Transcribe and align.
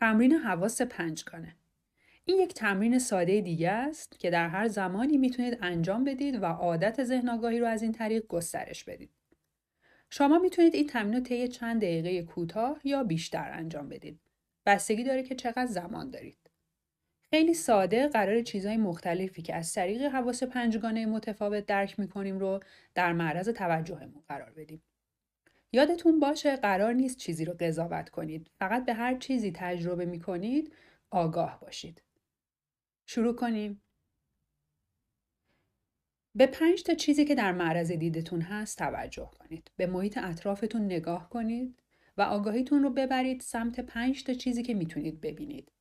تمرین 0.00 0.32
حواس 0.32 0.82
پنجگانه. 0.82 1.56
این 2.24 2.38
یک 2.38 2.54
تمرین 2.54 2.98
ساده 2.98 3.40
دیگه 3.40 3.70
است 3.70 4.18
که 4.18 4.30
در 4.30 4.48
هر 4.48 4.68
زمانی 4.68 5.18
می‌تونید 5.18 5.58
انجام 5.62 6.04
بدید 6.04 6.42
و 6.42 6.44
عادت 6.44 7.04
ذهن 7.04 7.28
آگاهی 7.28 7.60
رو 7.60 7.66
از 7.66 7.82
این 7.82 7.92
طریق 7.92 8.26
گسترش 8.26 8.84
بدید. 8.84 9.10
شما 10.10 10.38
می‌تونید 10.38 10.74
این 10.74 10.86
تمرین 10.86 11.14
رو 11.14 11.20
طی 11.20 11.48
چند 11.48 11.80
دقیقه 11.80 12.22
کوتاه 12.22 12.80
یا 12.84 13.04
بیشتر 13.04 13.50
انجام 13.52 13.88
بدید. 13.88 14.20
بستگی 14.66 15.04
داره 15.04 15.22
که 15.22 15.34
چقدر 15.34 15.66
زمان 15.66 16.10
دارید. 16.10 16.50
خیلی 17.30 17.54
ساده 17.54 18.08
قرار 18.08 18.42
چیزهای 18.42 18.76
مختلفی 18.76 19.42
که 19.42 19.54
از 19.54 19.74
طریق 19.74 20.02
حواس 20.02 20.42
پنجگانه 20.42 21.06
متفاوت 21.06 21.66
درک 21.66 22.00
می‌کنیم 22.00 22.38
رو 22.38 22.60
در 22.94 23.12
معرض 23.12 23.48
توجهمون 23.48 24.22
قرار 24.28 24.50
بدیم. 24.56 24.82
یادتون 25.72 26.20
باشه 26.20 26.56
قرار 26.56 26.92
نیست 26.92 27.16
چیزی 27.16 27.44
رو 27.44 27.54
قضاوت 27.60 28.08
کنید. 28.08 28.50
فقط 28.58 28.84
به 28.84 28.94
هر 28.94 29.18
چیزی 29.18 29.52
تجربه 29.54 30.04
می‌کنید 30.04 30.72
آگاه 31.10 31.60
باشید. 31.60 32.02
شروع 33.06 33.34
کنیم. 33.34 33.82
به 36.34 36.46
پنج 36.46 36.82
تا 36.82 36.94
چیزی 36.94 37.24
که 37.24 37.34
در 37.34 37.52
معرض 37.52 37.92
دیدتون 37.92 38.40
هست 38.40 38.78
توجه 38.78 39.30
کنید. 39.38 39.70
به 39.76 39.86
محیط 39.86 40.18
اطرافتون 40.18 40.84
نگاه 40.84 41.28
کنید 41.28 41.82
و 42.16 42.22
آگاهیتون 42.22 42.82
رو 42.82 42.90
ببرید 42.90 43.40
سمت 43.40 43.80
پنج 43.80 44.24
تا 44.24 44.34
چیزی 44.34 44.62
که 44.62 44.74
می‌تونید 44.74 45.20
ببینید. 45.20 45.72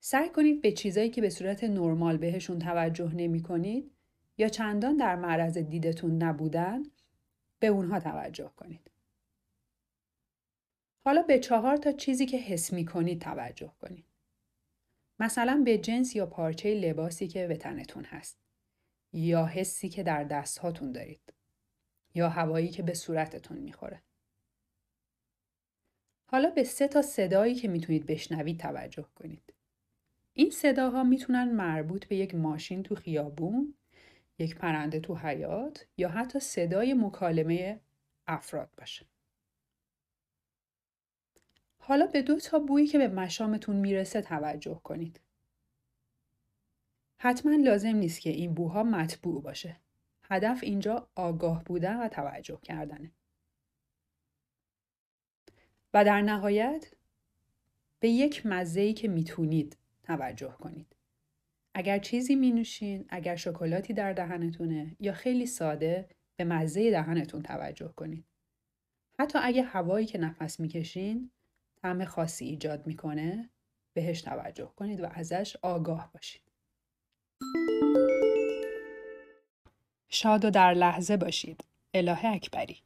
سعی 0.00 0.28
کنید 0.28 0.62
به 0.62 0.72
چیزایی 0.72 1.10
که 1.10 1.20
به 1.20 1.30
صورت 1.30 1.64
نرمال 1.64 2.16
بهشون 2.16 2.58
توجه 2.58 3.14
نمی 3.14 3.42
کنید 3.42 3.90
یا 4.38 4.48
چندان 4.48 4.96
در 4.96 5.16
معرض 5.16 5.58
دیدتون 5.58 6.22
نبودن 6.22 6.82
به 7.64 7.70
اونها 7.70 8.00
توجه 8.00 8.52
کنید. 8.56 8.90
حالا 11.04 11.22
به 11.22 11.38
چهار 11.38 11.76
تا 11.76 11.92
چیزی 11.92 12.26
که 12.26 12.36
حس 12.36 12.72
می 12.72 12.84
کنید 12.84 13.20
توجه 13.20 13.72
کنید. 13.80 14.04
مثلا 15.18 15.62
به 15.64 15.78
جنس 15.78 16.16
یا 16.16 16.26
پارچه 16.26 16.74
لباسی 16.74 17.28
که 17.28 17.46
به 17.46 17.56
تنتون 17.56 18.04
هست. 18.04 18.38
یا 19.12 19.46
حسی 19.46 19.88
که 19.88 20.02
در 20.02 20.24
دست 20.24 20.58
هاتون 20.58 20.92
دارید. 20.92 21.32
یا 22.14 22.28
هوایی 22.28 22.68
که 22.68 22.82
به 22.82 22.94
صورتتون 22.94 23.58
می‌خوره. 23.58 24.02
حالا 26.26 26.50
به 26.50 26.64
سه 26.64 26.88
تا 26.88 27.02
صدایی 27.02 27.54
که 27.54 27.68
می‌تونید 27.68 28.06
بشنوید 28.06 28.60
توجه 28.60 29.08
کنید. 29.14 29.54
این 30.32 30.50
صداها 30.50 31.04
می‌تونن 31.04 31.52
مربوط 31.52 32.06
به 32.06 32.16
یک 32.16 32.34
ماشین 32.34 32.82
تو 32.82 32.94
خیابون، 32.94 33.74
یک 34.38 34.54
پرنده 34.54 35.00
تو 35.00 35.14
حیات 35.14 35.86
یا 35.96 36.08
حتی 36.08 36.40
صدای 36.40 36.94
مکالمه 36.94 37.80
افراد 38.26 38.70
باشه. 38.76 39.06
حالا 41.78 42.06
به 42.06 42.22
دو 42.22 42.40
تا 42.40 42.58
بویی 42.58 42.86
که 42.86 42.98
به 42.98 43.08
مشامتون 43.08 43.76
می‌رسه 43.76 44.22
توجه 44.22 44.80
کنید. 44.84 45.20
حتما 47.18 47.54
لازم 47.54 47.96
نیست 47.96 48.20
که 48.20 48.30
این 48.30 48.54
بوها 48.54 48.82
مطبوع 48.82 49.42
باشه. 49.42 49.76
هدف 50.22 50.60
اینجا 50.62 51.08
آگاه 51.14 51.64
بودن 51.64 52.00
و 52.00 52.08
توجه 52.08 52.58
کردنه. 52.62 53.12
و 55.94 56.04
در 56.04 56.22
نهایت 56.22 56.94
به 58.00 58.08
یک 58.08 58.46
مزه‌ای 58.46 58.92
که 58.92 59.08
می‌تونید 59.08 59.76
توجه 60.02 60.56
کنید. 60.60 60.93
اگر 61.74 61.98
چیزی 61.98 62.34
می 62.34 62.52
نوشین، 62.52 63.04
اگر 63.08 63.36
شکلاتی 63.36 63.92
در 63.92 64.12
دهنتونه 64.12 64.96
یا 65.00 65.12
خیلی 65.12 65.46
ساده 65.46 66.08
به 66.36 66.44
مزه 66.44 66.90
دهنتون 66.90 67.42
توجه 67.42 67.88
کنید. 67.96 68.24
حتی 69.18 69.38
اگه 69.42 69.62
هوایی 69.62 70.06
که 70.06 70.18
نفس 70.18 70.60
می‌کشین 70.60 71.30
طعم 71.82 72.04
خاصی 72.04 72.44
ایجاد 72.44 72.86
می‌کنه 72.86 73.50
بهش 73.94 74.22
توجه 74.22 74.72
کنید 74.76 75.00
و 75.00 75.06
ازش 75.06 75.56
آگاه 75.62 76.10
باشید. 76.14 76.42
شاد 80.08 80.44
و 80.44 80.50
در 80.50 80.74
لحظه 80.74 81.16
باشید. 81.16 81.64
اله 81.94 82.26
اکبری 82.26 82.78